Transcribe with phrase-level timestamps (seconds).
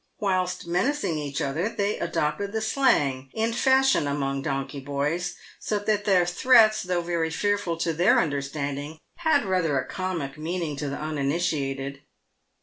[0.19, 6.05] "Whilst menacing each other, they adopted the slang in fashion among donkey boys, so that
[6.05, 10.97] their threats, though very fearful to their understanding, had rather a comic meaning to the
[10.99, 12.01] uninitiated.